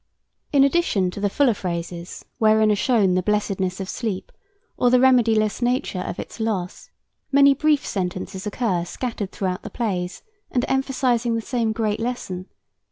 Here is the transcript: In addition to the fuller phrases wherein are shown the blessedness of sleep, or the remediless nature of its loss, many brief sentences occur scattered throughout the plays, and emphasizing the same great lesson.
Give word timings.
In 0.51 0.63
addition 0.63 1.11
to 1.11 1.19
the 1.19 1.29
fuller 1.29 1.53
phrases 1.53 2.25
wherein 2.39 2.71
are 2.71 2.75
shown 2.75 3.13
the 3.13 3.21
blessedness 3.21 3.79
of 3.79 3.87
sleep, 3.87 4.31
or 4.75 4.89
the 4.89 4.97
remediless 4.97 5.61
nature 5.61 5.99
of 6.01 6.17
its 6.19 6.39
loss, 6.39 6.89
many 7.31 7.53
brief 7.53 7.85
sentences 7.85 8.47
occur 8.47 8.83
scattered 8.83 9.31
throughout 9.31 9.61
the 9.61 9.69
plays, 9.69 10.23
and 10.49 10.65
emphasizing 10.67 11.35
the 11.35 11.39
same 11.43 11.71
great 11.71 11.99
lesson. 11.99 12.47